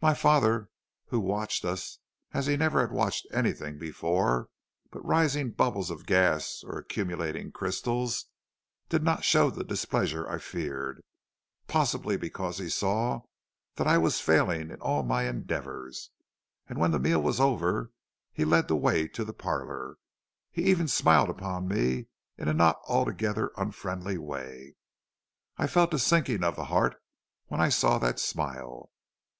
[0.00, 0.68] "My father,
[1.06, 1.98] who watched us
[2.32, 4.50] as he never had watched anything before
[4.92, 8.26] but rising bubbles of gas or accumulating crystals,
[8.88, 11.02] did not show the displeasure I feared,
[11.66, 13.22] possibly because he saw
[13.74, 16.10] that I was failing in all my endeavors;
[16.68, 17.90] and when the meal over,
[18.32, 19.96] he led the way to the parlor,
[20.52, 22.06] he even smiled upon me
[22.36, 24.76] in a not altogether unfriendly way.
[25.56, 27.02] I felt a sinking of the heart
[27.48, 28.92] when I saw that smile.